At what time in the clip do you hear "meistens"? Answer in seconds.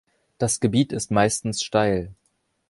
1.11-1.61